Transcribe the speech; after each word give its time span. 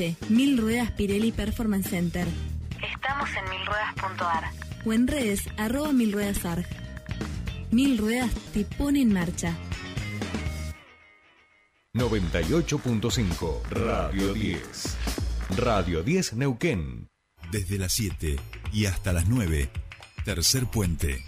Bariloche, 0.00 0.16
Mil 0.28 0.58
Ruedas 0.58 0.90
Pirelli 0.92 1.32
Performance 1.32 1.90
Center. 1.90 2.26
Estamos 2.82 3.28
en 3.36 3.50
milruedas.ar. 3.50 4.50
O 4.84 4.92
en 4.92 5.06
redes, 5.06 5.42
arroba 5.58 5.92
Mil 5.92 6.12
Ruedas 6.12 6.44
Arg. 6.44 6.66
Mil 7.70 7.98
Ruedas 7.98 8.32
te 8.52 8.64
pone 8.64 9.02
en 9.02 9.12
marcha. 9.12 9.56
98.5 11.94 13.62
Radio 13.70 14.32
10. 14.32 14.96
Radio 15.56 16.02
10 16.02 16.34
Neuquén. 16.34 17.08
Desde 17.50 17.78
las 17.78 17.92
7 17.92 18.36
y 18.72 18.86
hasta 18.86 19.12
las 19.12 19.28
9. 19.28 19.70
Tercer 20.24 20.66
puente. 20.66 21.24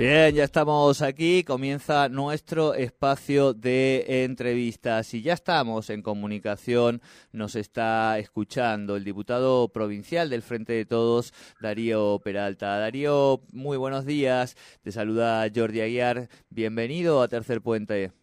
Bien, 0.00 0.34
ya 0.34 0.44
estamos 0.44 1.02
aquí, 1.02 1.44
comienza 1.44 2.08
nuestro 2.08 2.72
espacio 2.72 3.52
de 3.52 4.24
entrevistas 4.24 5.12
y 5.12 5.20
ya 5.20 5.34
estamos 5.34 5.90
en 5.90 6.00
comunicación, 6.00 7.02
nos 7.32 7.54
está 7.54 8.18
escuchando 8.18 8.96
el 8.96 9.04
diputado 9.04 9.68
provincial 9.68 10.30
del 10.30 10.40
Frente 10.40 10.72
de 10.72 10.86
Todos, 10.86 11.34
Darío 11.60 12.18
Peralta. 12.24 12.78
Darío, 12.78 13.42
muy 13.52 13.76
buenos 13.76 14.06
días, 14.06 14.56
te 14.80 14.90
saluda 14.90 15.46
Jordi 15.54 15.82
Aguiar, 15.82 16.30
bienvenido 16.48 17.20
a 17.20 17.28
Tercer 17.28 17.60
Puente. 17.60 18.19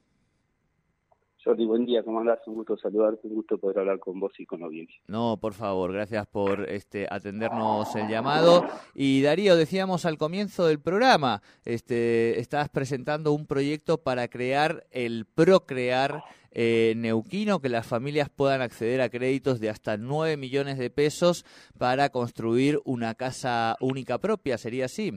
Jordi, 1.47 1.65
buen 1.65 1.85
día, 1.85 2.03
¿cómo 2.03 2.19
andás? 2.19 2.45
Un 2.45 2.55
gusto 2.55 2.75
saludarte, 2.75 3.25
un 3.25 3.35
gusto 3.35 3.57
poder 3.57 3.79
hablar 3.79 3.99
con 3.99 4.19
vos 4.19 4.33
y 4.37 4.45
con 4.45 4.59
la 4.59 4.65
audiencia. 4.65 4.99
No, 5.07 5.37
por 5.39 5.53
favor, 5.53 5.93
gracias 5.93 6.27
por 6.27 6.69
este 6.69 7.07
atendernos 7.09 7.95
el 7.95 8.09
llamado. 8.09 8.65
Y 8.93 9.21
Darío, 9.21 9.55
decíamos 9.55 10.05
al 10.05 10.17
comienzo 10.17 10.67
del 10.67 10.81
programa, 10.81 11.41
este, 11.63 12.37
estás 12.41 12.67
presentando 12.67 13.31
un 13.31 13.47
proyecto 13.47 13.97
para 13.97 14.27
crear 14.27 14.83
el 14.91 15.25
Procrear 15.25 16.21
eh, 16.51 16.95
Neuquino, 16.97 17.61
que 17.61 17.69
las 17.69 17.87
familias 17.87 18.29
puedan 18.29 18.59
acceder 18.61 18.99
a 18.99 19.07
créditos 19.07 19.61
de 19.61 19.69
hasta 19.69 19.95
9 19.95 20.35
millones 20.35 20.77
de 20.77 20.89
pesos 20.89 21.45
para 21.79 22.09
construir 22.09 22.79
una 22.83 23.15
casa 23.15 23.77
única 23.79 24.17
propia, 24.17 24.57
¿sería 24.57 24.83
así? 24.83 25.13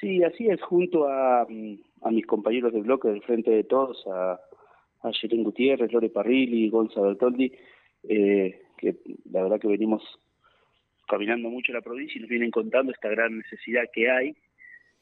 Sí, 0.00 0.24
así 0.24 0.46
es, 0.46 0.62
junto 0.62 1.06
a, 1.06 1.42
a 1.42 1.46
mis 2.10 2.26
compañeros 2.26 2.72
de 2.72 2.80
bloque 2.80 3.08
del 3.08 3.20
Frente 3.20 3.50
de 3.50 3.64
Todos, 3.64 4.06
a 4.06 4.40
a 5.02 5.12
Jerén 5.12 5.44
Gutiérrez, 5.44 5.92
Lore 5.92 6.10
Parrilli, 6.10 6.68
Gonzalo 6.68 7.08
Bertoldi, 7.08 7.52
eh, 8.08 8.62
que 8.76 8.96
la 9.30 9.42
verdad 9.42 9.60
que 9.60 9.68
venimos 9.68 10.02
caminando 11.08 11.50
mucho 11.50 11.72
la 11.72 11.80
provincia 11.80 12.18
y 12.18 12.20
nos 12.20 12.30
vienen 12.30 12.50
contando 12.50 12.92
esta 12.92 13.08
gran 13.08 13.36
necesidad 13.36 13.84
que 13.92 14.10
hay 14.10 14.36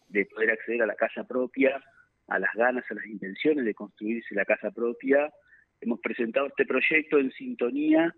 de 0.09 0.25
poder 0.27 0.53
acceder 0.53 0.83
a 0.83 0.87
la 0.87 0.95
casa 0.95 1.25
propia, 1.25 1.83
a 2.29 2.39
las 2.39 2.53
ganas, 2.55 2.85
a 2.91 2.95
las 2.95 3.07
intenciones 3.07 3.65
de 3.65 3.75
construirse 3.75 4.35
la 4.35 4.45
casa 4.45 4.71
propia. 4.71 5.31
Hemos 5.81 6.01
presentado 6.01 6.47
este 6.47 6.65
proyecto 6.65 7.19
en 7.19 7.31
sintonía 7.33 8.15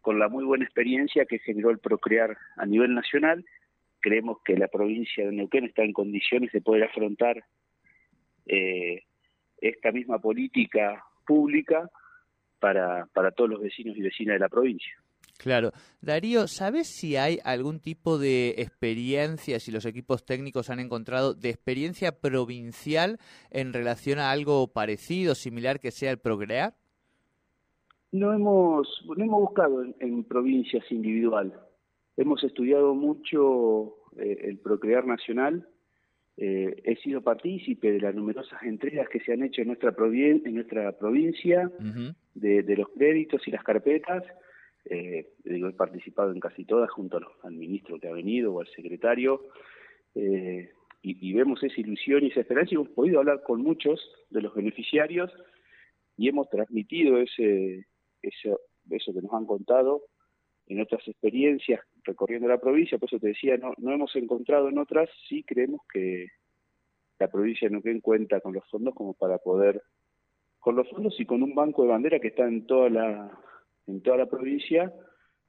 con 0.00 0.18
la 0.18 0.28
muy 0.28 0.44
buena 0.44 0.64
experiencia 0.64 1.26
que 1.26 1.40
generó 1.40 1.70
el 1.70 1.78
Procrear 1.78 2.36
a 2.56 2.64
nivel 2.64 2.94
nacional. 2.94 3.44
Creemos 4.00 4.38
que 4.44 4.56
la 4.56 4.68
provincia 4.68 5.26
de 5.26 5.32
Neuquén 5.32 5.64
está 5.64 5.82
en 5.82 5.92
condiciones 5.92 6.52
de 6.52 6.60
poder 6.62 6.84
afrontar 6.84 7.44
eh, 8.46 9.02
esta 9.60 9.92
misma 9.92 10.20
política 10.20 11.02
pública 11.26 11.90
para, 12.60 13.06
para 13.12 13.30
todos 13.32 13.50
los 13.50 13.60
vecinos 13.60 13.96
y 13.96 14.02
vecinas 14.02 14.34
de 14.34 14.40
la 14.40 14.48
provincia. 14.48 14.92
Claro. 15.38 15.72
Darío, 16.00 16.46
¿sabes 16.46 16.88
si 16.88 17.16
hay 17.16 17.38
algún 17.44 17.80
tipo 17.80 18.18
de 18.18 18.54
experiencia, 18.58 19.60
si 19.60 19.70
los 19.70 19.84
equipos 19.84 20.24
técnicos 20.24 20.70
han 20.70 20.80
encontrado, 20.80 21.34
de 21.34 21.50
experiencia 21.50 22.12
provincial 22.12 23.18
en 23.50 23.72
relación 23.72 24.18
a 24.18 24.30
algo 24.30 24.68
parecido, 24.68 25.34
similar 25.34 25.80
que 25.80 25.90
sea 25.90 26.10
el 26.10 26.18
Procrear? 26.18 26.74
No 28.12 28.32
hemos, 28.32 29.04
no 29.16 29.24
hemos 29.24 29.40
buscado 29.40 29.82
en, 29.82 30.24
provincias 30.24 30.90
individual. 30.90 31.52
Hemos 32.16 32.42
estudiado 32.42 32.94
mucho 32.94 33.96
eh, 34.16 34.38
el 34.44 34.58
Procrear 34.58 35.06
Nacional 35.06 35.68
eh, 36.38 36.82
he 36.84 36.96
sido 36.96 37.22
partícipe 37.22 37.90
de 37.90 38.00
las 38.00 38.14
numerosas 38.14 38.62
entregas 38.62 39.08
que 39.08 39.20
se 39.20 39.32
han 39.32 39.42
hecho 39.42 39.62
en 39.62 39.68
nuestra, 39.68 39.94
en 39.98 40.54
nuestra 40.54 40.92
provincia, 40.92 41.70
de, 42.34 42.76
los 42.76 42.88
créditos 42.90 43.46
y 43.48 43.50
las 43.50 43.64
carpetas. 43.64 44.22
Eh, 44.84 45.30
digo, 45.44 45.68
he 45.68 45.72
participado 45.72 46.32
en 46.32 46.40
casi 46.40 46.64
todas 46.64 46.90
junto 46.90 47.18
al 47.42 47.52
ministro 47.52 47.98
que 47.98 48.08
ha 48.08 48.12
venido 48.12 48.52
o 48.52 48.60
al 48.60 48.68
secretario. 48.68 49.48
Eh, 50.14 50.70
y, 51.02 51.32
vemos 51.32 51.62
esa 51.62 51.80
ilusión 51.80 52.24
y 52.24 52.28
esa 52.28 52.40
esperanza 52.40 52.72
y 52.72 52.74
hemos 52.74 52.88
podido 52.88 53.20
hablar 53.20 53.42
con 53.42 53.62
muchos 53.62 54.00
de 54.30 54.42
los 54.42 54.54
beneficiarios 54.54 55.32
y 56.16 56.28
hemos 56.28 56.48
transmitido 56.50 57.18
ese, 57.18 57.86
eso, 58.22 58.60
eso 58.90 59.14
que 59.14 59.22
nos 59.22 59.32
han 59.32 59.46
contado 59.46 60.02
en 60.66 60.80
otras 60.80 61.06
experiencias 61.06 61.80
recorriendo 62.06 62.48
la 62.48 62.58
provincia, 62.58 62.98
por 62.98 63.08
eso 63.08 63.18
te 63.18 63.28
decía, 63.28 63.56
no, 63.56 63.74
no 63.78 63.92
hemos 63.92 64.14
encontrado 64.16 64.68
en 64.68 64.78
otras, 64.78 65.10
sí 65.28 65.42
creemos 65.42 65.80
que 65.92 66.28
la 67.18 67.28
provincia 67.28 67.68
Neuquén 67.68 68.00
cuenta 68.00 68.40
con 68.40 68.52
los 68.52 68.64
fondos 68.70 68.94
como 68.94 69.14
para 69.14 69.38
poder, 69.38 69.82
con 70.58 70.76
los 70.76 70.88
fondos 70.88 71.18
y 71.18 71.26
con 71.26 71.42
un 71.42 71.54
banco 71.54 71.82
de 71.82 71.88
bandera 71.88 72.20
que 72.20 72.28
está 72.28 72.46
en 72.46 72.66
toda 72.66 72.90
la, 72.90 73.38
en 73.86 74.02
toda 74.02 74.16
la 74.18 74.26
provincia 74.26 74.92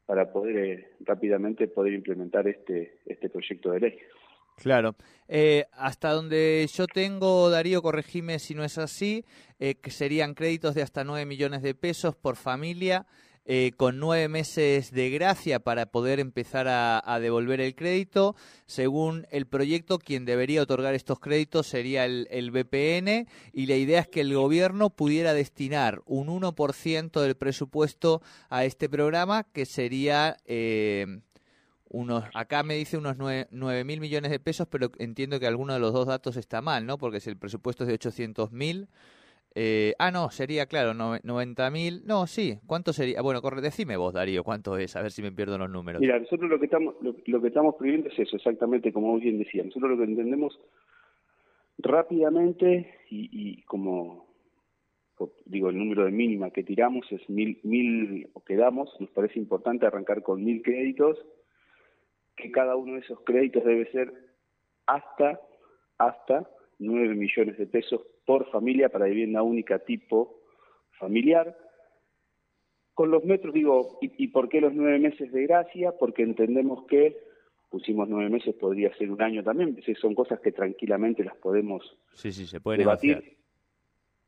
para 0.05 0.31
poder 0.31 0.57
eh, 0.57 0.87
rápidamente 1.01 1.67
poder 1.67 1.93
implementar 1.93 2.47
este, 2.47 2.99
este 3.05 3.29
proyecto 3.29 3.71
de 3.71 3.79
ley. 3.79 3.97
Claro. 4.55 4.95
Eh, 5.27 5.65
hasta 5.73 6.11
donde 6.11 6.67
yo 6.73 6.87
tengo, 6.87 7.49
Darío, 7.49 7.81
corregime 7.81 8.39
si 8.39 8.55
no 8.55 8.63
es 8.63 8.77
así, 8.77 9.23
eh, 9.59 9.75
que 9.75 9.91
serían 9.91 10.33
créditos 10.33 10.73
de 10.73 10.81
hasta 10.81 11.03
9 11.03 11.25
millones 11.25 11.61
de 11.61 11.75
pesos 11.75 12.15
por 12.15 12.37
familia 12.37 13.05
eh, 13.49 13.71
con 13.77 13.97
nueve 13.97 14.27
meses 14.27 14.91
de 14.91 15.09
gracia 15.09 15.61
para 15.61 15.85
poder 15.85 16.19
empezar 16.19 16.67
a, 16.67 17.19
devolver 17.21 17.61
el 17.61 17.75
crédito. 17.75 18.35
Según 18.65 19.25
el 19.31 19.47
proyecto, 19.47 19.99
quien 19.99 20.25
debería 20.25 20.61
otorgar 20.61 20.93
estos 20.95 21.21
créditos 21.21 21.65
sería 21.65 22.03
el, 22.03 22.27
el 22.29 22.51
BPN 22.51 23.25
y 23.53 23.67
la 23.67 23.77
idea 23.77 24.01
es 24.01 24.09
que 24.09 24.19
el 24.19 24.33
gobierno 24.33 24.89
pudiera 24.89 25.33
destinar 25.33 26.01
un 26.05 26.27
1% 26.27 27.21
del 27.21 27.35
presupuesto 27.35 28.21
a 28.49 28.65
este 28.65 28.89
programa, 28.89 29.45
que 29.45 29.65
sería... 29.65 30.35
Eh, 30.45 31.21
unos, 31.89 32.25
acá 32.33 32.63
me 32.63 32.75
dice 32.75 32.97
unos 32.97 33.15
9 33.17 33.83
mil 33.85 34.01
millones 34.01 34.29
de 34.29 34.39
pesos, 34.41 34.67
pero 34.69 34.91
entiendo 34.97 35.39
que 35.39 35.47
alguno 35.47 35.73
de 35.73 35.79
los 35.79 35.93
dos 35.93 36.05
datos 36.05 36.35
está 36.35 36.61
mal, 36.61 36.85
¿no? 36.85 36.97
Porque 36.97 37.21
si 37.21 37.29
el 37.29 37.37
presupuesto 37.37 37.85
es 37.85 37.87
de 37.87 37.93
800 37.93 38.51
mil, 38.51 38.89
eh, 39.59 39.95
ah, 39.97 40.11
no, 40.11 40.29
sería, 40.29 40.67
claro, 40.67 40.93
no, 40.93 41.15
90.000. 41.15 42.03
No, 42.05 42.27
sí, 42.27 42.59
¿cuánto 42.67 42.93
sería? 42.93 43.23
Bueno, 43.23 43.41
corre, 43.41 43.59
decime 43.59 43.97
vos, 43.97 44.13
Darío, 44.13 44.43
¿cuánto 44.43 44.77
es? 44.77 44.95
A 44.95 45.01
ver 45.01 45.09
si 45.09 45.23
me 45.23 45.31
pierdo 45.31 45.57
los 45.57 45.67
números. 45.67 45.99
Mira, 45.99 46.19
nosotros 46.19 46.47
lo 46.47 46.59
que 46.59 46.65
estamos 46.65 46.93
lo, 47.01 47.41
que 47.41 47.47
estamos 47.47 47.73
pidiendo 47.79 48.07
es 48.07 48.19
eso, 48.19 48.35
exactamente 48.35 48.93
como 48.93 49.13
vos 49.13 49.21
bien. 49.21 49.43
Nosotros 49.65 49.89
lo 49.89 49.97
que 49.97 50.03
entendemos 50.03 50.59
rápidamente 51.79 52.99
y, 53.09 53.63
como 53.63 54.27
digo, 55.45 55.69
el 55.69 55.77
número 55.79 56.05
de 56.05 56.11
mínima 56.11 56.51
que 56.51 56.61
tiramos 56.61 57.11
es 57.11 57.27
mil, 57.27 57.59
mil 57.63 58.29
o 58.33 58.43
que 58.43 58.57
damos, 58.57 58.95
nos 58.99 59.09
parece 59.09 59.39
importante 59.39 59.87
arrancar 59.87 60.21
con 60.21 60.43
mil 60.43 60.61
créditos, 60.61 61.17
que 62.35 62.51
cada 62.51 62.75
uno 62.75 62.93
de 62.93 62.99
esos 62.99 63.21
créditos 63.21 63.65
debe 63.65 63.89
ser 63.91 64.13
hasta, 64.85 65.41
hasta 65.97 66.47
9 66.77 67.15
millones 67.15 67.57
de 67.57 67.65
pesos 67.65 68.01
por 68.27 68.51
familia 68.51 68.89
para 68.89 69.05
vivienda 69.05 69.41
única 69.41 69.79
tipo 69.79 70.41
familiar. 70.99 71.57
Con 72.93 73.09
los 73.09 73.23
metros, 73.23 73.53
digo, 73.53 73.99
¿y, 74.01 74.27
por 74.27 74.49
qué 74.49 74.59
los 74.59 74.73
nueve 74.73 74.99
meses 74.99 75.31
de 75.31 75.43
gracia? 75.43 75.93
Porque 75.97 76.23
entendemos 76.23 76.85
que 76.87 77.15
pusimos 77.69 78.09
nueve 78.09 78.29
meses, 78.29 78.53
podría 78.55 78.93
ser 78.97 79.11
un 79.11 79.21
año 79.21 79.43
también, 79.43 79.77
son 80.01 80.13
cosas 80.13 80.41
que 80.41 80.51
tranquilamente 80.51 81.23
las 81.23 81.35
podemos 81.37 81.97
sí, 82.13 82.31
sí, 82.31 82.47
se 82.47 82.59
puede 82.59 82.79
debatir. 82.79 83.37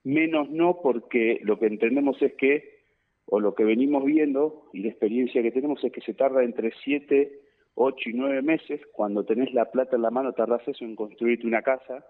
Menos 0.04 0.50
no 0.50 0.80
porque 0.82 1.40
lo 1.44 1.60
que 1.60 1.68
entendemos 1.68 2.22
es 2.22 2.34
que, 2.36 2.86
o 3.26 3.40
lo 3.40 3.54
que 3.54 3.66
venimos 3.66 4.06
viendo 4.06 4.70
y 4.72 4.82
la 4.82 4.90
experiencia 4.90 5.42
que 5.42 5.52
tenemos 5.52 5.84
es 5.84 5.92
que 5.92 6.02
se 6.02 6.14
tarda 6.14 6.44
entre 6.44 6.72
siete, 6.84 7.42
ocho 7.76 8.10
y 8.10 8.14
nueve 8.14 8.42
meses, 8.42 8.82
cuando 8.94 9.26
tenés 9.26 9.54
la 9.54 9.72
plata 9.72 9.98
en 9.98 10.04
la 10.04 10.12
mano 10.12 10.34
tardás 10.34 10.66
eso 10.68 10.86
en 10.86 10.96
construirte 10.96 11.48
una 11.48 11.64
casa, 11.64 12.06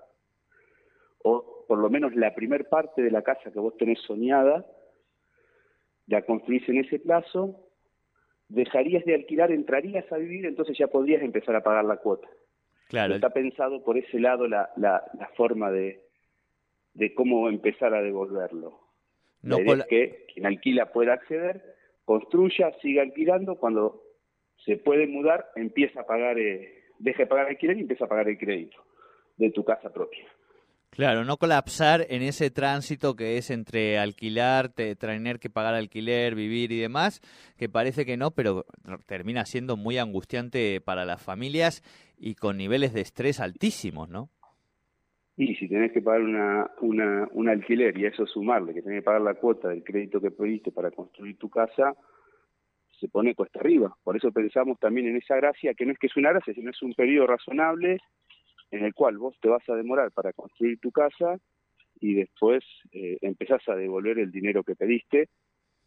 o 1.24 1.59
por 1.70 1.78
lo 1.78 1.88
menos 1.92 2.16
la 2.16 2.34
primer 2.34 2.68
parte 2.68 3.04
de 3.04 3.12
la 3.12 3.22
casa 3.22 3.52
que 3.52 3.60
vos 3.60 3.78
tenés 3.78 4.00
soñada, 4.02 4.66
la 6.08 6.24
construís 6.24 6.68
en 6.68 6.80
ese 6.80 6.98
plazo, 6.98 7.64
dejarías 8.48 9.06
de 9.06 9.14
alquilar, 9.14 9.52
entrarías 9.52 10.12
a 10.12 10.18
vivir, 10.18 10.48
entonces 10.48 10.76
ya 10.80 10.88
podrías 10.88 11.22
empezar 11.22 11.56
a 11.56 11.62
pagar 11.62 11.86
la 11.86 11.98
cuota. 11.98 12.28
Claro, 12.88 13.14
Está 13.14 13.30
pensado 13.30 13.84
por 13.84 14.00
ese 14.00 14.20
lado 14.20 14.48
la, 14.48 14.72
la, 14.78 15.04
la 15.20 15.28
forma 15.38 15.70
de, 15.70 16.02
de 16.96 17.14
cómo 17.14 17.48
empezar 17.50 17.94
a 17.94 18.02
devolverlo. 18.02 18.80
no 19.44 19.58
la 19.58 19.62
idea 19.62 19.66
cola- 19.74 19.84
es 19.84 19.90
que 19.90 20.26
quien 20.34 20.48
alquila 20.48 20.92
pueda 20.92 21.14
acceder, 21.14 21.76
construya, 22.04 22.74
siga 22.82 23.04
alquilando, 23.04 23.58
cuando 23.60 24.02
se 24.66 24.78
puede 24.78 25.06
mudar, 25.06 25.52
empieza 25.56 26.02
a 26.02 26.08
pagar, 26.08 26.40
eh, 26.40 26.86
deja 26.98 27.20
de 27.24 27.28
pagar 27.28 27.46
alquiler 27.46 27.78
y 27.78 27.82
empieza 27.82 28.06
a 28.06 28.10
pagar 28.10 28.28
el 28.28 28.40
crédito 28.40 28.84
de 29.38 29.52
tu 29.52 29.64
casa 29.64 29.94
propia. 29.94 30.26
Claro, 31.00 31.24
no 31.24 31.38
colapsar 31.38 32.06
en 32.10 32.22
ese 32.24 32.52
tránsito 32.52 33.16
que 33.16 33.38
es 33.38 33.52
entre 33.52 33.98
alquilar, 33.98 34.68
te- 34.68 34.98
tener 34.98 35.40
que 35.40 35.50
pagar 35.50 35.74
alquiler, 35.74 36.36
vivir 36.36 36.74
y 36.74 36.80
demás, 36.82 37.22
que 37.58 37.70
parece 37.70 38.06
que 38.06 38.18
no, 38.18 38.32
pero 38.32 38.66
termina 39.06 39.46
siendo 39.46 39.78
muy 39.78 39.98
angustiante 39.98 40.82
para 40.82 41.06
las 41.06 41.24
familias 41.24 41.84
y 42.18 42.36
con 42.36 42.58
niveles 42.58 42.94
de 42.94 43.00
estrés 43.00 43.40
altísimos, 43.40 44.10
¿no? 44.10 44.28
Y 45.38 45.56
si 45.56 45.70
tenés 45.70 45.94
que 45.94 46.02
pagar 46.02 46.20
una, 46.20 46.70
una, 46.82 47.30
un 47.32 47.48
alquiler 47.48 47.98
y 47.98 48.04
a 48.04 48.10
eso 48.10 48.28
sumarle 48.28 48.74
que 48.74 48.82
tenés 48.82 49.00
que 49.00 49.06
pagar 49.06 49.22
la 49.22 49.36
cuota 49.36 49.70
del 49.70 49.86
crédito 49.86 50.20
que 50.20 50.32
pediste 50.32 50.74
para 50.74 50.92
construir 50.92 51.38
tu 51.38 51.50
casa, 51.50 51.96
se 53.00 53.08
pone 53.08 53.36
cuesta 53.36 53.62
arriba. 53.62 53.96
Por 54.04 54.18
eso 54.18 54.34
pensamos 54.34 54.78
también 54.80 55.08
en 55.08 55.16
esa 55.16 55.38
gracia, 55.38 55.74
que 55.76 55.86
no 55.86 55.94
es 55.94 55.98
que 55.98 56.08
es 56.08 56.18
una 56.18 56.32
gracia, 56.32 56.54
sino 56.54 56.72
es 56.72 56.82
un 56.82 56.94
periodo 56.94 57.28
razonable 57.28 58.00
en 58.72 58.86
el 58.86 58.94
cual 58.94 59.18
vos 59.18 59.36
te 59.42 59.50
vas 59.50 59.68
a 59.70 59.76
demorar 59.76 60.12
para 60.12 60.34
construir 60.34 60.80
tu 60.80 60.92
casa 60.92 61.38
y 62.00 62.14
después 62.14 62.64
eh, 62.92 63.18
empezás 63.22 63.68
a 63.68 63.76
devolver 63.76 64.20
el 64.20 64.32
dinero 64.32 64.64
que 64.64 64.76
pediste, 64.76 65.30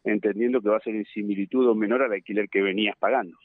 entendiendo 0.03 0.61
que 0.61 0.69
va 0.69 0.77
a 0.77 0.81
ser 0.81 0.95
en 0.95 1.05
similitud 1.05 1.67
o 1.67 1.75
menor 1.75 2.03
al 2.03 2.11
alquiler 2.11 2.49
que 2.49 2.61
venías 2.61 2.97
pagando. 2.97 3.37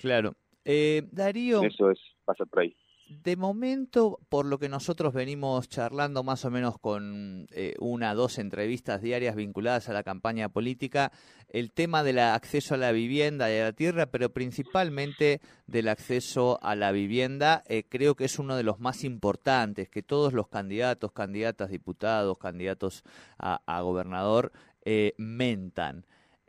Claro. 0.00 0.34
Eh, 0.64 1.02
Darío, 1.12 1.62
Eso 1.62 1.90
es, 1.90 2.00
pasa 2.24 2.46
por 2.46 2.60
ahí. 2.60 2.74
De 3.22 3.36
momento, 3.36 4.18
por 4.28 4.44
lo 4.46 4.58
que 4.58 4.68
nosotros 4.68 5.12
venimos 5.12 5.68
charlando 5.68 6.24
más 6.24 6.44
o 6.44 6.50
menos 6.50 6.78
con 6.78 7.46
eh, 7.52 7.74
una 7.78 8.14
dos 8.14 8.38
entrevistas 8.38 9.02
diarias 9.02 9.36
vinculadas 9.36 9.88
a 9.88 9.92
la 9.92 10.02
campaña 10.02 10.48
política, 10.48 11.12
el 11.48 11.70
tema 11.70 12.02
del 12.02 12.18
acceso 12.18 12.74
a 12.74 12.78
la 12.78 12.92
vivienda 12.92 13.52
y 13.52 13.58
a 13.58 13.64
la 13.64 13.72
tierra, 13.72 14.06
pero 14.06 14.32
principalmente 14.32 15.40
del 15.66 15.88
acceso 15.88 16.58
a 16.62 16.74
la 16.74 16.92
vivienda, 16.92 17.62
eh, 17.66 17.84
creo 17.88 18.16
que 18.16 18.24
es 18.24 18.38
uno 18.38 18.56
de 18.56 18.64
los 18.64 18.80
más 18.80 19.04
importantes, 19.04 19.88
que 19.88 20.02
todos 20.02 20.32
los 20.32 20.48
candidatos, 20.48 21.12
candidatas, 21.12 21.70
diputados, 21.70 22.38
candidatos 22.38 23.04
a, 23.38 23.60
a 23.66 23.80
gobernador, 23.82 24.50
eh, 24.84 25.14
mentan. 25.18 26.04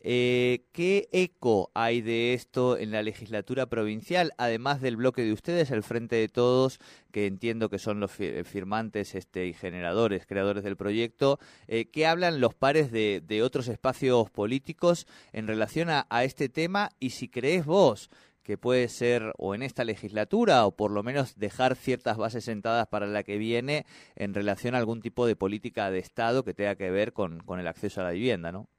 Eh, 0.08 0.66
¿Qué 0.72 1.10
eco 1.14 1.72
hay 1.74 2.02
de 2.02 2.36
esto 2.36 2.78
en 2.78 2.92
la 2.92 3.02
legislatura 3.02 3.66
provincial, 3.66 4.34
además 4.38 4.80
del 4.80 4.98
bloque 4.98 5.24
de 5.24 5.34
ustedes, 5.34 5.72
el 5.72 5.82
Frente 5.82 6.16
de 6.16 6.28
Todos, 6.28 6.78
que 7.12 7.26
entiendo 7.26 7.70
que 7.70 7.80
son 7.80 8.00
los 8.00 8.12
fi- 8.12 8.44
firmantes 8.44 9.16
este, 9.16 9.48
y 9.48 9.54
generadores, 9.54 10.28
creadores 10.28 10.64
del 10.64 10.78
proyecto? 10.78 11.40
Eh, 11.68 11.90
¿Qué 11.90 12.06
hablan 12.06 12.40
los 12.40 12.54
pares 12.54 12.92
de, 12.92 13.42
otros 13.44 13.68
espacios 13.68 14.30
políticos 14.30 15.08
en 15.34 15.48
relación 15.48 15.90
a, 15.90 16.06
a 16.12 16.24
este 16.24 16.50
tema? 16.50 16.92
Y 17.00 17.10
si 17.10 17.28
crees 17.28 17.66
vos 17.66 18.12
que 18.44 18.60
puede 18.60 18.90
ser 18.90 19.34
o 19.40 19.56
en 19.56 19.64
esta 19.64 19.84
legislatura 19.84 20.68
o 20.68 20.76
por 20.76 20.92
lo 20.92 21.02
menos 21.02 21.34
dejar 21.36 21.76
ciertas 21.76 22.18
bases 22.18 22.44
sentadas 22.44 22.86
para 22.86 23.08
la 23.08 23.24
que 23.24 23.40
viene 23.40 23.88
en 24.16 24.36
relación 24.36 24.76
a 24.76 24.78
algún 24.78 25.02
tipo 25.02 25.26
de 25.26 25.36
política 25.36 25.90
de 25.90 25.98
Estado 25.98 26.44
que 26.44 26.54
tenga 26.54 26.76
que 26.76 26.92
ver 26.92 27.12
con, 27.12 27.40
con 27.40 27.60
el 27.60 27.66
acceso 27.66 28.02
a 28.02 28.04
la 28.04 28.12
vivienda, 28.12 28.52
¿no? 28.52 28.70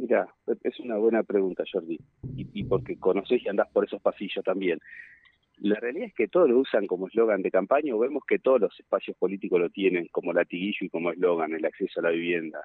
Mira, 0.00 0.26
es 0.64 0.80
una 0.80 0.96
buena 0.96 1.22
pregunta, 1.22 1.62
Jordi, 1.70 1.98
y, 2.34 2.64
porque 2.64 2.98
conoces 2.98 3.44
y 3.44 3.48
andás 3.50 3.68
por 3.68 3.84
esos 3.84 4.00
pasillos 4.00 4.42
también. 4.42 4.78
La 5.58 5.78
realidad 5.78 6.06
es 6.06 6.14
que 6.14 6.26
todos 6.26 6.48
lo 6.48 6.58
usan 6.58 6.86
como 6.86 7.06
eslogan 7.06 7.42
de 7.42 7.50
campaña 7.50 7.94
o 7.94 7.98
vemos 7.98 8.22
que 8.26 8.38
todos 8.38 8.62
los 8.62 8.80
espacios 8.80 9.14
políticos 9.18 9.60
lo 9.60 9.68
tienen 9.68 10.08
como 10.10 10.32
latiguillo 10.32 10.78
y 10.80 10.88
como 10.88 11.10
eslogan, 11.10 11.52
el 11.52 11.66
acceso 11.66 12.00
a 12.00 12.04
la 12.04 12.10
vivienda. 12.12 12.64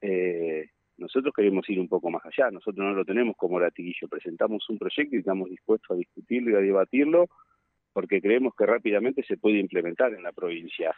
Eh, 0.00 0.70
nosotros 0.96 1.34
queremos 1.34 1.68
ir 1.68 1.80
un 1.80 1.88
poco 1.88 2.08
más 2.08 2.24
allá, 2.24 2.52
nosotros 2.52 2.86
no 2.86 2.92
lo 2.92 3.04
tenemos 3.04 3.36
como 3.36 3.58
latiguillo, 3.58 4.06
presentamos 4.06 4.70
un 4.70 4.78
proyecto 4.78 5.16
y 5.16 5.18
estamos 5.18 5.50
dispuestos 5.50 5.90
a 5.90 5.98
discutirlo 5.98 6.52
y 6.52 6.54
a 6.54 6.60
debatirlo 6.60 7.26
porque 7.92 8.20
creemos 8.20 8.54
que 8.54 8.64
rápidamente 8.64 9.24
se 9.24 9.36
puede 9.36 9.58
implementar 9.58 10.14
en 10.14 10.22
la 10.22 10.30
provincia. 10.30 10.94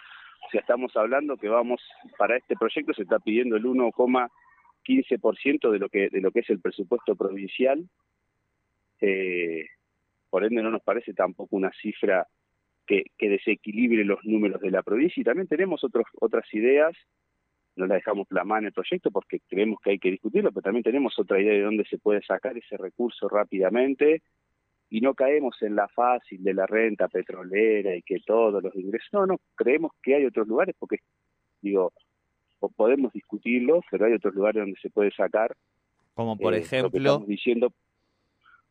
O 0.46 0.50
sea, 0.50 0.60
estamos 0.60 0.94
hablando 0.96 1.38
que 1.38 1.48
vamos, 1.48 1.80
para 2.18 2.36
este 2.36 2.56
proyecto 2.56 2.92
se 2.92 3.04
está 3.04 3.18
pidiendo 3.20 3.56
el 3.56 3.64
1,15% 4.86 5.70
de 5.70 5.78
lo 5.78 5.88
que 5.88 6.08
de 6.10 6.20
lo 6.20 6.30
que 6.30 6.40
es 6.40 6.50
el 6.50 6.60
presupuesto 6.60 7.16
provincial. 7.16 7.88
Eh, 9.00 9.66
por 10.28 10.44
ende, 10.44 10.62
no 10.62 10.70
nos 10.70 10.82
parece 10.82 11.12
tampoco 11.12 11.56
una 11.56 11.72
cifra 11.80 12.26
que, 12.86 13.28
desequilibre 13.28 14.04
los 14.04 14.24
números 14.24 14.60
de 14.60 14.70
la 14.70 14.82
provincia. 14.82 15.20
Y 15.20 15.24
también 15.24 15.46
tenemos 15.46 15.84
otros, 15.84 16.04
otras 16.20 16.52
ideas, 16.52 16.92
no 17.76 17.86
la 17.86 17.96
dejamos 17.96 18.26
plasmar 18.26 18.60
en 18.62 18.66
el 18.66 18.72
proyecto 18.72 19.10
porque 19.10 19.40
creemos 19.48 19.80
que 19.80 19.90
hay 19.90 19.98
que 19.98 20.10
discutirlo, 20.10 20.50
pero 20.50 20.62
también 20.62 20.82
tenemos 20.82 21.18
otra 21.18 21.40
idea 21.40 21.52
de 21.52 21.62
dónde 21.62 21.84
se 21.84 21.98
puede 21.98 22.22
sacar 22.22 22.56
ese 22.56 22.76
recurso 22.76 23.28
rápidamente 23.28 24.22
y 24.88 25.00
no 25.00 25.14
caemos 25.14 25.56
en 25.62 25.76
la 25.76 25.86
fácil 25.88 26.42
de 26.42 26.52
la 26.52 26.66
renta 26.66 27.08
petrolera 27.08 27.94
y 27.94 28.02
que 28.02 28.18
todos 28.26 28.62
los 28.62 28.74
ingresos. 28.74 29.08
No, 29.12 29.26
no, 29.26 29.40
creemos 29.54 29.92
que 30.02 30.16
hay 30.16 30.26
otros 30.26 30.48
lugares 30.48 30.74
porque, 30.78 30.98
digo, 31.62 31.92
podemos 32.68 33.12
discutirlo, 33.12 33.82
pero 33.90 34.06
hay 34.06 34.12
otros 34.12 34.34
lugares 34.34 34.62
donde 34.62 34.80
se 34.80 34.90
puede 34.90 35.10
sacar. 35.12 35.56
Como 36.14 36.36
por 36.36 36.54
eh, 36.54 36.58
lo 36.58 36.62
que 36.62 36.66
ejemplo, 36.66 36.98
estamos 36.98 37.28
diciendo, 37.28 37.72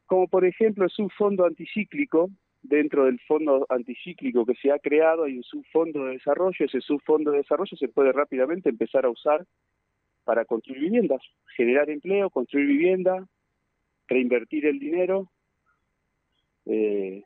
como 0.06 0.28
por 0.28 0.46
ejemplo 0.46 0.86
es 0.86 0.98
un 1.00 1.10
fondo 1.10 1.46
anticíclico, 1.46 2.30
dentro 2.62 3.06
del 3.06 3.20
fondo 3.22 3.66
anticíclico 3.70 4.46
que 4.46 4.56
se 4.56 4.72
ha 4.72 4.80
creado 4.80 5.24
hay 5.24 5.38
un 5.38 5.44
subfondo 5.44 6.06
de 6.06 6.14
desarrollo, 6.14 6.66
ese 6.66 6.82
subfondo 6.82 7.32
de 7.32 7.38
desarrollo 7.38 7.78
se 7.78 7.88
puede 7.88 8.12
rápidamente 8.12 8.70
empezar 8.70 9.06
a 9.06 9.10
usar 9.10 9.46
para 10.26 10.46
construir 10.46 10.82
viviendas, 10.82 11.22
generar 11.56 11.90
empleo, 11.90 12.30
construir 12.30 12.68
vivienda, 12.68 13.28
reinvertir 14.08 14.66
el 14.66 14.78
dinero, 14.78 15.32
eh, 16.66 17.24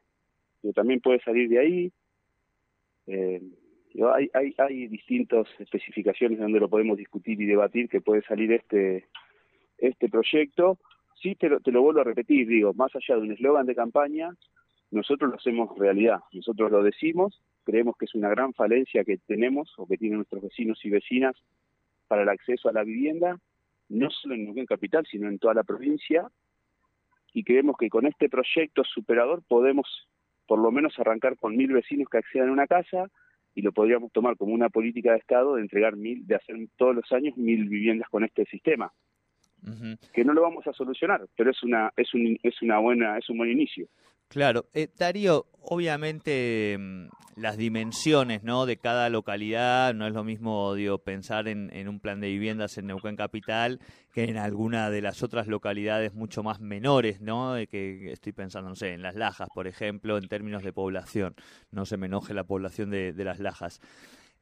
que 0.62 0.74
también 0.74 1.02
puede 1.02 1.20
salir 1.22 1.50
de 1.50 1.60
ahí. 1.60 1.92
Eh, 3.08 3.42
hay, 4.14 4.30
hay, 4.34 4.56
hay 4.58 4.88
distintas 4.88 5.48
especificaciones 5.60 6.40
donde 6.40 6.60
lo 6.60 6.70
podemos 6.70 6.98
discutir 6.98 7.40
y 7.40 7.46
debatir 7.46 7.90
que 7.90 8.02
puede 8.02 8.24
salir 8.24 8.52
este, 8.52 9.08
este 9.78 10.10
proyecto. 10.10 10.80
Sí, 11.22 11.36
te 11.36 11.50
lo, 11.50 11.60
te 11.60 11.72
lo 11.72 11.82
vuelvo 11.82 12.02
a 12.02 12.04
repetir, 12.04 12.48
digo, 12.48 12.74
más 12.74 12.94
allá 12.96 13.16
de 13.16 13.22
un 13.22 13.32
eslogan 13.32 13.66
de 13.66 13.76
campaña, 13.76 14.36
nosotros 14.92 15.30
lo 15.30 15.38
hacemos 15.38 15.78
realidad, 15.78 16.20
nosotros 16.32 16.72
lo 16.72 16.84
decimos, 16.84 17.42
creemos 17.64 17.96
que 17.98 18.06
es 18.06 18.16
una 18.16 18.30
gran 18.30 18.54
falencia 18.54 19.04
que 19.04 19.18
tenemos 19.18 19.74
o 19.78 19.88
que 19.88 19.98
tienen 19.98 20.18
nuestros 20.18 20.44
vecinos 20.44 20.84
y 20.84 20.90
vecinas 20.90 21.36
para 22.08 22.24
el 22.24 22.30
acceso 22.30 22.70
a 22.70 22.74
la 22.74 22.84
vivienda, 22.84 23.40
no 23.90 24.10
solo 24.10 24.36
en 24.36 24.46
Neuquén 24.46 24.66
Capital, 24.66 25.06
sino 25.10 25.30
en 25.30 25.40
toda 25.40 25.54
la 25.54 25.64
provincia, 25.64 26.28
y 27.34 27.44
creemos 27.44 27.76
que 27.78 27.90
con 27.90 28.06
este 28.06 28.30
proyecto 28.30 28.84
superador 28.84 29.42
podemos 29.48 30.08
por 30.46 30.60
lo 30.60 30.72
menos 30.72 30.98
arrancar 31.00 31.38
con 31.38 31.56
mil 31.56 31.72
vecinos 31.72 32.08
que 32.10 32.18
accedan 32.18 32.50
a 32.50 32.54
una 32.54 32.68
casa 32.68 33.10
y 33.56 33.62
lo 33.62 33.72
podríamos 33.72 34.12
tomar 34.12 34.38
como 34.38 34.54
una 34.54 34.70
política 34.70 35.12
de 35.12 35.18
Estado 35.18 35.56
de 35.56 35.62
entregar 35.62 35.96
mil, 35.96 36.26
de 36.26 36.36
hacer 36.36 36.56
todos 36.78 36.96
los 36.96 37.12
años 37.12 37.38
mil 37.38 37.68
viviendas 37.70 38.10
con 38.10 38.24
este 38.24 38.46
sistema, 38.46 38.92
que 40.14 40.26
no 40.26 40.34
lo 40.34 40.42
vamos 40.42 40.68
a 40.68 40.74
solucionar, 40.74 41.26
pero 41.36 41.52
es 41.52 41.64
una 41.64 41.92
es 41.96 42.14
un 42.14 42.38
es 42.44 42.62
una 42.62 42.80
buena 42.80 43.18
es 43.18 43.30
un 43.30 43.38
buen 43.38 43.52
inicio. 43.52 43.88
Claro, 44.34 44.66
eh, 44.74 44.88
Darío, 44.98 45.46
obviamente 45.62 46.76
mm, 46.80 47.06
las 47.36 47.56
dimensiones 47.56 48.42
¿no? 48.42 48.66
de 48.66 48.78
cada 48.78 49.08
localidad 49.10 49.94
no 49.94 50.08
es 50.08 50.14
lo 50.14 50.24
mismo 50.24 50.74
digo, 50.74 50.98
pensar 50.98 51.48
en, 51.48 51.70
en 51.72 51.88
un 51.88 52.00
plan 52.00 52.20
de 52.20 52.30
viviendas 52.30 52.80
en 52.80 52.88
Neuquén 52.88 53.16
Capital 53.16 53.80
que 54.12 54.24
en 54.24 54.38
alguna 54.38 54.90
de 54.90 55.04
las 55.04 55.22
otras 55.22 55.46
localidades 55.46 56.16
mucho 56.16 56.42
más 56.42 56.60
menores, 56.60 57.22
¿no? 57.22 57.54
De 57.54 57.68
que 57.68 58.12
estoy 58.12 58.32
pensando, 58.32 58.70
no 58.70 58.76
sé, 58.76 58.94
en 58.94 59.04
Las 59.04 59.14
Lajas, 59.14 59.50
por 59.54 59.68
ejemplo, 59.68 60.18
en 60.18 60.28
términos 60.28 60.64
de 60.64 60.74
población. 60.74 61.36
No 61.70 61.86
se 61.86 61.98
me 61.98 62.08
enoje 62.08 62.34
la 62.34 62.44
población 62.44 62.90
de, 62.90 63.14
de 63.14 63.24
Las 63.24 63.40
Lajas. 63.40 63.82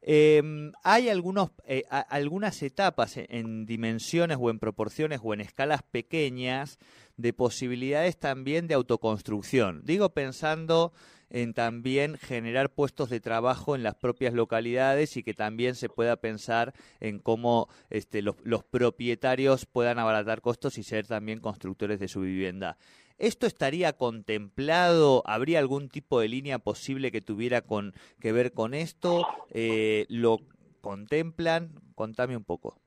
Eh, 0.02 0.42
hay 0.84 1.10
algunos, 1.10 1.52
eh, 1.66 1.84
algunas 1.90 2.62
etapas 2.64 3.18
en, 3.18 3.28
en 3.30 3.66
dimensiones 3.66 4.38
o 4.40 4.50
en 4.50 4.60
proporciones 4.60 5.20
o 5.24 5.34
en 5.34 5.42
escalas 5.42 5.84
pequeñas 5.84 6.80
de 7.18 7.34
posibilidades 7.34 8.18
también 8.18 8.68
de 8.68 8.74
autoconstrucción. 8.74 9.82
Digo 9.86 10.10
pensando 10.10 10.92
en 11.32 11.54
también 11.54 12.18
generar 12.18 12.70
puestos 12.70 13.10
de 13.10 13.20
trabajo 13.22 13.76
en 13.76 13.84
las 13.84 13.96
propias 13.96 14.34
localidades 14.34 15.16
y 15.18 15.24
que 15.24 15.34
también 15.34 15.76
se 15.76 15.90
pueda 15.90 16.18
pensar 16.18 16.74
en 17.00 17.20
cómo 17.20 17.70
este, 17.90 18.22
los, 18.22 18.36
los 18.44 18.64
propietarios 18.64 19.66
puedan 19.66 19.98
abaratar 19.98 20.42
costos 20.42 20.78
y 20.78 20.84
ser 20.84 21.08
también 21.08 21.40
constructores 21.40 22.00
de 22.00 22.08
su 22.10 22.22
vivienda. 22.22 22.78
¿Esto 23.18 23.46
estaría 23.48 23.94
contemplado? 23.94 25.24
¿Habría 25.26 25.60
algún 25.60 25.90
tipo 25.90 26.20
de 26.20 26.28
línea 26.28 26.60
posible 26.60 27.12
que 27.12 27.22
tuviera 27.22 27.62
con, 27.62 27.94
que 28.20 28.32
ver 28.32 28.52
con 28.52 28.74
esto? 28.74 29.26
Eh, 29.52 30.06
¿Lo 30.10 30.40
contemplan? 30.82 31.72
Contame 31.96 32.36
un 32.36 32.44
poco. 32.44 32.80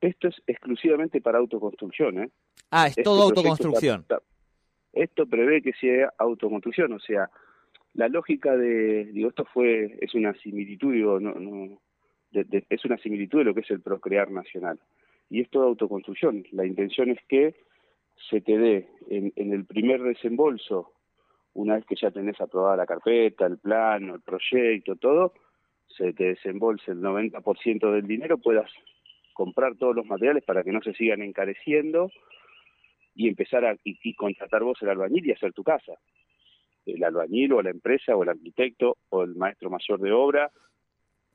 Esto 0.00 0.28
es 0.28 0.34
exclusivamente 0.48 1.20
para 1.20 1.38
autoconstrucción, 1.38 2.24
¿eh? 2.24 2.30
Ah, 2.70 2.86
es 2.88 2.90
Este 2.92 3.04
todo 3.04 3.22
autoconstrucción. 3.22 4.00
está- 4.00 4.16
está- 4.16 4.31
esto 4.92 5.26
prevé 5.26 5.62
que 5.62 5.72
sea 5.74 6.12
autoconstrucción, 6.18 6.92
o 6.92 6.98
sea, 6.98 7.30
la 7.94 8.08
lógica 8.08 8.56
de, 8.56 9.06
digo, 9.06 9.28
esto 9.28 9.44
fue, 9.52 9.98
es 10.00 10.14
una 10.14 10.32
similitud, 10.34 10.92
digo, 10.92 11.20
no, 11.20 11.34
no, 11.34 11.78
de- 12.30 12.44
de- 12.44 12.64
es 12.70 12.84
una 12.84 12.96
similitud 12.98 13.38
de 13.38 13.44
lo 13.44 13.54
que 13.54 13.60
es 13.60 13.70
el 13.70 13.80
procrear 13.82 14.30
nacional. 14.30 14.78
Y 15.28 15.40
es 15.40 15.50
toda 15.50 15.66
autoconstrucción. 15.66 16.44
La 16.52 16.66
intención 16.66 17.10
es 17.10 17.18
que 17.28 17.54
se 18.30 18.40
te 18.40 18.56
dé 18.58 18.88
en, 19.08 19.32
en 19.36 19.52
el 19.52 19.64
primer 19.64 20.02
desembolso, 20.02 20.92
una 21.54 21.74
vez 21.76 21.84
que 21.84 21.96
ya 21.96 22.10
tenés 22.10 22.40
aprobada 22.40 22.76
la 22.76 22.86
carpeta, 22.86 23.46
el 23.46 23.58
plano, 23.58 24.14
el 24.14 24.20
proyecto, 24.22 24.96
todo, 24.96 25.34
se 25.88 26.12
te 26.14 26.24
desembolse 26.24 26.92
el 26.92 27.00
90% 27.02 27.90
del 27.92 28.06
dinero, 28.06 28.38
puedas 28.38 28.70
comprar 29.34 29.76
todos 29.76 29.94
los 29.96 30.06
materiales 30.06 30.44
para 30.44 30.62
que 30.62 30.72
no 30.72 30.80
se 30.82 30.94
sigan 30.94 31.20
encareciendo 31.22 32.10
y 33.14 33.28
empezar 33.28 33.64
a 33.64 33.74
y, 33.84 33.98
y 34.02 34.14
contratar 34.14 34.62
vos 34.62 34.80
el 34.82 34.88
albañil 34.88 35.26
y 35.26 35.32
hacer 35.32 35.52
tu 35.52 35.62
casa. 35.62 35.92
El 36.86 37.02
albañil 37.04 37.52
o 37.52 37.62
la 37.62 37.70
empresa 37.70 38.16
o 38.16 38.22
el 38.22 38.30
arquitecto 38.30 38.96
o 39.10 39.22
el 39.22 39.34
maestro 39.36 39.70
mayor 39.70 40.00
de 40.00 40.12
obra, 40.12 40.50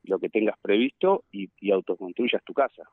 lo 0.04 0.20
que 0.20 0.30
tengas 0.30 0.58
previsto 0.60 1.24
y, 1.32 1.50
y 1.60 1.72
autoconstruyas 1.72 2.44
tu 2.44 2.54
casa. 2.54 2.84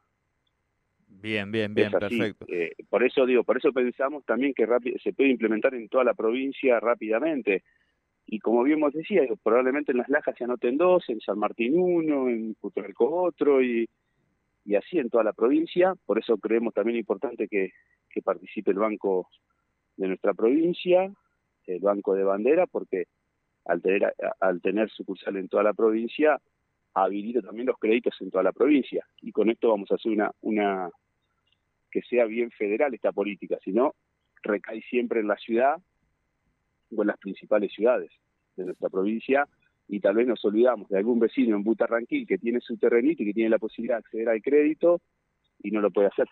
Bien, 1.09 1.51
bien, 1.51 1.75
bien, 1.75 1.91
perfecto. 1.91 2.45
Eh, 2.49 2.73
por 2.89 3.03
eso 3.03 3.25
digo, 3.25 3.45
por 3.45 3.57
eso 3.57 3.73
pensamos 3.73 4.25
también 4.25 4.53
que 4.53 4.67
se 5.03 5.13
puede 5.13 5.31
implementar 5.31 5.75
en 5.75 5.89
toda 5.89 6.05
la 6.05 6.15
provincia 6.15 6.79
rápidamente. 6.81 7.63
Y 8.27 8.41
como 8.41 8.63
bien 8.63 8.81
vos 8.81 8.93
decías, 8.93 9.29
probablemente 9.43 9.93
en 9.93 9.99
Las 9.99 10.09
Lajas 10.09 10.35
se 10.37 10.45
anoten 10.45 10.77
dos, 10.77 11.09
en 11.09 11.21
San 11.21 11.39
Martín 11.39 11.79
uno, 11.79 12.29
en 12.29 12.55
Putralco 12.55 13.23
otro, 13.23 13.63
y, 13.63 13.89
y 14.65 14.77
así 14.77 14.99
en 14.99 15.11
toda 15.11 15.25
la 15.25 15.33
provincia. 15.33 15.95
Por 16.07 16.19
eso 16.19 16.39
creemos 16.39 16.75
también 16.75 16.99
importante 16.99 17.49
que, 17.49 17.73
participe 18.23 18.71
el 18.71 18.79
banco 18.79 19.29
de 19.97 20.07
nuestra 20.07 20.35
provincia, 20.35 21.13
el 21.67 21.81
banco 21.81 22.15
de 22.15 22.23
bandera, 22.23 22.69
porque 22.69 23.07
al 23.65 23.83
tener, 23.83 24.15
al 24.39 24.61
tener 24.61 24.89
sucursal 24.89 25.37
en 25.37 25.49
toda 25.49 25.65
la 25.65 25.73
provincia, 25.73 26.41
habilita 26.95 27.43
también 27.43 27.67
los 27.67 27.77
créditos 27.77 28.15
en 28.21 28.31
toda 28.31 28.45
la 28.45 28.53
provincia. 28.53 29.05
Y 29.21 29.33
con 29.33 29.51
esto 29.51 29.71
vamos 29.71 29.91
a 29.91 29.97
hacer 29.97 30.13
una, 30.13 30.31
una 30.43 30.91
que 31.91 32.03
sea 32.03 32.25
bien 32.27 32.53
federal 32.53 32.95
esta 32.95 33.11
política, 33.11 33.59
si 33.65 33.73
no, 33.73 33.97
recae 34.45 34.81
siempre 34.83 35.19
en 35.19 35.27
la 35.27 35.37
ciudad 35.37 35.77
o 36.95 37.03
en 37.03 37.09
las 37.09 37.19
principales 37.19 37.73
ciudades 37.73 38.13
de 38.55 38.67
nuestra 38.67 38.91
provincia 38.91 39.49
y 39.89 40.01
tal 40.01 40.17
vez 40.17 40.27
nos 40.27 40.45
olvidamos 40.45 40.89
de 40.89 40.99
algún 40.99 41.19
vecino 41.19 41.57
en 41.57 41.63
Butarranquil 41.65 42.27
que 42.27 42.39
tiene 42.39 42.61
su 42.61 42.77
terrenito 42.77 43.23
y 43.23 43.27
que 43.27 43.35
tiene 43.35 43.51
la 43.51 43.59
posibilidad 43.59 43.97
de 43.97 44.01
acceder 44.01 44.29
al 44.29 44.43
crédito 44.43 45.01
y 45.63 45.71
no 45.71 45.81
lo 45.81 45.91
puede 45.91 46.09
hacer. 46.09 46.27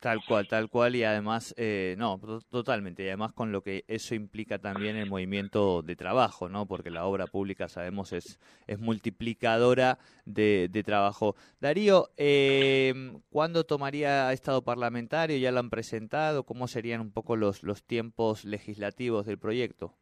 Tal 0.00 0.20
cual, 0.28 0.46
tal 0.46 0.68
cual, 0.68 0.96
y 0.96 1.02
además, 1.02 1.54
eh, 1.56 1.94
no, 1.96 2.18
to- 2.18 2.42
totalmente, 2.50 3.02
y 3.04 3.06
además 3.06 3.32
con 3.32 3.52
lo 3.52 3.62
que 3.62 3.84
eso 3.88 4.14
implica 4.14 4.58
también 4.58 4.96
el 4.96 5.08
movimiento 5.08 5.80
de 5.80 5.96
trabajo, 5.96 6.50
¿no? 6.50 6.66
Porque 6.66 6.90
la 6.90 7.06
obra 7.06 7.26
pública, 7.26 7.68
sabemos, 7.68 8.12
es, 8.12 8.38
es 8.66 8.78
multiplicadora 8.78 9.98
de, 10.26 10.68
de 10.70 10.82
trabajo. 10.82 11.36
Darío, 11.58 12.10
eh, 12.18 12.92
¿cuándo 13.30 13.64
tomaría 13.64 14.30
estado 14.34 14.62
parlamentario? 14.62 15.38
¿Ya 15.38 15.50
lo 15.52 15.60
han 15.60 15.70
presentado? 15.70 16.44
¿Cómo 16.44 16.68
serían 16.68 17.00
un 17.00 17.10
poco 17.10 17.36
los, 17.36 17.62
los 17.62 17.82
tiempos 17.82 18.44
legislativos 18.44 19.24
del 19.24 19.38
proyecto? 19.38 19.94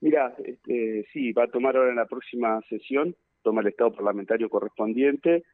Mira, 0.00 0.34
este, 0.44 1.06
sí, 1.12 1.32
va 1.32 1.44
a 1.44 1.48
tomar 1.48 1.76
ahora 1.76 1.90
en 1.90 1.96
la 1.96 2.06
próxima 2.06 2.60
sesión, 2.68 3.16
toma 3.42 3.62
el 3.62 3.68
estado 3.68 3.92
parlamentario 3.92 4.50
correspondiente 4.50 5.44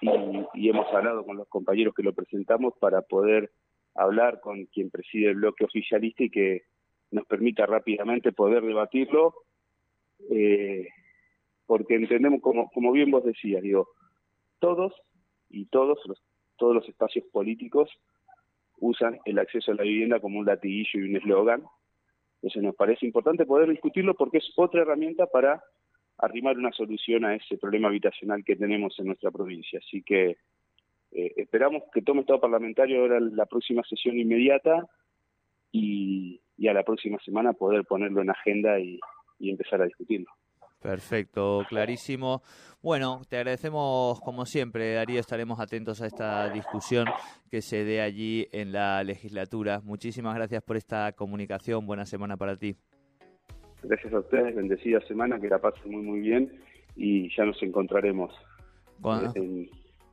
y, 0.00 0.08
y 0.54 0.68
hemos 0.68 0.86
hablado 0.92 1.24
con 1.24 1.36
los 1.36 1.48
compañeros 1.48 1.94
que 1.94 2.02
lo 2.02 2.14
presentamos 2.14 2.74
para 2.80 3.02
poder 3.02 3.50
hablar 3.94 4.40
con 4.40 4.66
quien 4.66 4.90
preside 4.90 5.30
el 5.30 5.36
bloque 5.36 5.64
oficialista 5.64 6.24
y 6.24 6.30
que 6.30 6.62
nos 7.10 7.26
permita 7.26 7.64
rápidamente 7.66 8.32
poder 8.32 8.62
debatirlo, 8.64 9.34
eh, 10.30 10.88
porque 11.66 11.94
entendemos, 11.94 12.40
como, 12.40 12.68
como 12.70 12.92
bien 12.92 13.10
vos 13.10 13.24
decías, 13.24 13.62
digo, 13.62 13.88
todos 14.58 14.92
y 15.48 15.66
todos 15.66 15.98
los, 16.06 16.22
todos 16.56 16.74
los 16.74 16.88
espacios 16.88 17.24
políticos 17.32 17.88
usan 18.78 19.18
el 19.24 19.38
acceso 19.38 19.72
a 19.72 19.76
la 19.76 19.84
vivienda 19.84 20.20
como 20.20 20.40
un 20.40 20.46
latiguillo 20.46 21.00
y 21.00 21.08
un 21.08 21.16
eslogan, 21.16 21.64
entonces 22.44 22.62
nos 22.62 22.76
parece 22.76 23.06
importante 23.06 23.46
poder 23.46 23.70
discutirlo 23.70 24.14
porque 24.14 24.36
es 24.36 24.52
otra 24.56 24.82
herramienta 24.82 25.24
para 25.24 25.64
arrimar 26.18 26.58
una 26.58 26.72
solución 26.72 27.24
a 27.24 27.34
ese 27.34 27.56
problema 27.56 27.88
habitacional 27.88 28.44
que 28.44 28.54
tenemos 28.54 28.94
en 28.98 29.06
nuestra 29.06 29.30
provincia. 29.30 29.80
Así 29.82 30.02
que 30.02 30.36
eh, 31.12 31.32
esperamos 31.36 31.84
que 31.90 32.02
tome 32.02 32.20
estado 32.20 32.42
parlamentario 32.42 33.00
ahora 33.00 33.18
la 33.18 33.46
próxima 33.46 33.82
sesión 33.88 34.18
inmediata 34.18 34.86
y, 35.72 36.42
a 36.68 36.74
la 36.74 36.82
próxima 36.82 37.18
semana 37.24 37.54
poder 37.54 37.86
ponerlo 37.86 38.20
en 38.20 38.28
agenda 38.28 38.78
y 38.78 39.00
empezar 39.40 39.80
a 39.80 39.86
discutirlo. 39.86 40.30
Perfecto, 40.84 41.64
clarísimo. 41.66 42.42
Bueno, 42.82 43.22
te 43.26 43.38
agradecemos 43.38 44.20
como 44.20 44.44
siempre, 44.44 44.92
Darío. 44.92 45.18
Estaremos 45.18 45.58
atentos 45.58 46.02
a 46.02 46.06
esta 46.06 46.50
discusión 46.50 47.06
que 47.50 47.62
se 47.62 47.84
dé 47.84 48.02
allí 48.02 48.48
en 48.52 48.70
la 48.70 49.02
legislatura. 49.02 49.80
Muchísimas 49.82 50.34
gracias 50.34 50.62
por 50.62 50.76
esta 50.76 51.12
comunicación. 51.12 51.86
Buena 51.86 52.04
semana 52.04 52.36
para 52.36 52.58
ti. 52.58 52.76
Gracias 53.82 54.12
a 54.12 54.18
ustedes, 54.18 54.54
bendecida 54.54 55.00
semana, 55.08 55.40
que 55.40 55.48
la 55.48 55.58
pasen 55.58 55.90
muy 55.90 56.02
muy 56.02 56.20
bien 56.20 56.52
y 56.96 57.34
ya 57.34 57.46
nos 57.46 57.62
encontraremos 57.62 58.34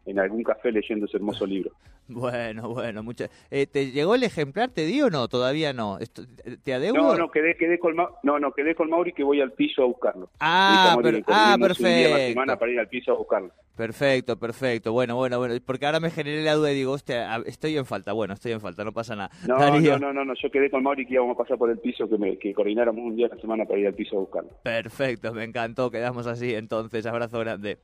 en 0.05 0.19
algún 0.19 0.43
café 0.43 0.71
leyendo 0.71 1.05
ese 1.05 1.17
hermoso 1.17 1.45
libro. 1.45 1.71
Bueno, 2.13 2.69
bueno, 2.69 3.03
muchas. 3.03 3.29
Eh, 3.49 3.65
¿Te 3.67 3.91
llegó 3.91 4.15
el 4.15 4.23
ejemplar? 4.23 4.69
¿Te 4.69 4.85
di 4.85 5.01
o 5.01 5.09
no? 5.09 5.27
Todavía 5.27 5.73
no. 5.73 5.97
Esto- 5.99 6.23
¿Te 6.63 6.73
adeudo? 6.73 6.97
No, 7.01 7.15
no, 7.17 7.31
quedé, 7.31 7.55
quedé 7.55 7.79
con 7.79 7.95
Ma- 7.95 8.09
no, 8.23 8.37
no, 8.39 8.51
quedé 8.51 8.75
con 8.75 8.89
Mauri 8.89 9.13
que 9.13 9.23
voy 9.23 9.39
al 9.41 9.53
piso 9.53 9.83
a 9.83 9.85
buscarlo. 9.85 10.29
Ah, 10.39 10.91
Mauri, 10.93 11.11
per- 11.11 11.23
ah, 11.27 11.55
coordinemos 11.57 11.79
un 11.79 11.85
día 11.85 11.93
a 11.95 12.09
la 12.09 12.15
perfecto. 12.15 12.29
semana 12.33 12.59
para 12.59 12.71
ir 12.71 12.79
al 12.79 12.87
piso 12.87 13.11
a 13.11 13.15
buscarlo. 13.17 13.51
Perfecto, 13.75 14.37
perfecto. 14.37 14.91
Bueno, 14.91 15.15
bueno, 15.15 15.37
bueno. 15.39 15.55
Porque 15.65 15.85
ahora 15.85 15.99
me 15.99 16.11
generé 16.11 16.43
la 16.43 16.53
duda 16.55 16.71
y 16.71 16.75
digo, 16.75 16.91
hostia, 16.91 17.35
estoy 17.45 17.77
en 17.77 17.85
falta. 17.85 18.11
Bueno, 18.13 18.33
estoy 18.33 18.51
en 18.51 18.61
falta, 18.61 18.83
no 18.83 18.91
pasa 18.91 19.15
nada. 19.15 19.31
No, 19.47 19.57
Darío. 19.57 19.93
no, 19.97 20.07
no, 20.07 20.13
no, 20.13 20.25
no, 20.25 20.33
yo 20.35 20.51
quedé 20.51 20.69
con 20.69 20.83
Mauri 20.83 21.05
que 21.05 21.13
íbamos 21.15 21.35
a 21.35 21.37
pasar 21.43 21.57
por 21.57 21.69
el 21.71 21.79
piso, 21.79 22.07
que, 22.09 22.17
me, 22.17 22.37
que 22.37 22.53
coordináramos 22.53 23.01
un 23.03 23.15
día 23.15 23.27
a 23.27 23.35
la 23.35 23.41
semana 23.41 23.65
para 23.65 23.79
ir 23.79 23.87
al 23.87 23.93
piso 23.95 24.17
a 24.17 24.19
buscarlo. 24.19 24.49
Perfecto, 24.63 25.33
me 25.33 25.43
encantó. 25.45 25.89
Quedamos 25.89 26.27
así 26.27 26.53
entonces. 26.53 27.05
Abrazo 27.05 27.39
grande. 27.39 27.77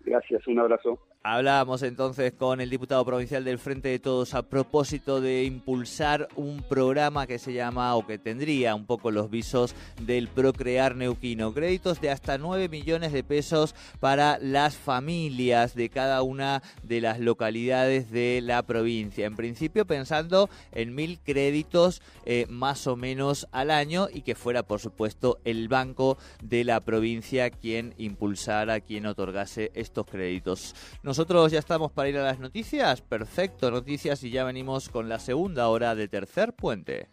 Gracias, 0.00 0.46
un 0.48 0.58
abrazo. 0.58 0.98
Hablábamos 1.26 1.82
entonces 1.82 2.34
con 2.34 2.60
el 2.60 2.68
diputado 2.68 3.02
provincial 3.02 3.44
del 3.44 3.58
Frente 3.58 3.88
de 3.88 3.98
Todos 3.98 4.34
a 4.34 4.42
propósito 4.42 5.22
de 5.22 5.44
impulsar 5.44 6.28
un 6.36 6.62
programa 6.62 7.26
que 7.26 7.38
se 7.38 7.54
llama 7.54 7.94
o 7.94 8.06
que 8.06 8.18
tendría 8.18 8.74
un 8.74 8.84
poco 8.84 9.10
los 9.10 9.30
visos 9.30 9.74
del 10.02 10.28
Procrear 10.28 10.94
Neuquino. 10.96 11.54
Créditos 11.54 12.02
de 12.02 12.10
hasta 12.10 12.36
9 12.36 12.68
millones 12.68 13.14
de 13.14 13.24
pesos 13.24 13.74
para 14.00 14.38
las 14.38 14.76
familias 14.76 15.74
de 15.74 15.88
cada 15.88 16.20
una 16.20 16.62
de 16.82 17.00
las 17.00 17.18
localidades 17.18 18.10
de 18.10 18.42
la 18.42 18.62
provincia. 18.62 19.24
En 19.24 19.34
principio 19.34 19.86
pensando 19.86 20.50
en 20.72 20.94
mil 20.94 21.18
créditos 21.24 22.02
eh, 22.26 22.44
más 22.50 22.86
o 22.86 22.96
menos 22.96 23.48
al 23.50 23.70
año 23.70 24.08
y 24.12 24.20
que 24.20 24.34
fuera 24.34 24.62
por 24.62 24.78
supuesto 24.78 25.38
el 25.46 25.68
banco 25.68 26.18
de 26.42 26.64
la 26.64 26.80
provincia 26.80 27.48
quien 27.48 27.94
impulsara, 27.96 28.80
quien 28.80 29.06
otorgase 29.06 29.70
estos 29.74 30.04
créditos. 30.04 30.74
Nosotros 31.14 31.52
ya 31.52 31.60
estamos 31.60 31.92
para 31.92 32.08
ir 32.08 32.18
a 32.18 32.24
las 32.24 32.40
noticias. 32.40 33.00
Perfecto, 33.00 33.70
noticias 33.70 34.24
y 34.24 34.30
ya 34.30 34.42
venimos 34.42 34.88
con 34.88 35.08
la 35.08 35.20
segunda 35.20 35.68
hora 35.68 35.94
de 35.94 36.08
tercer 36.08 36.54
puente. 36.54 37.08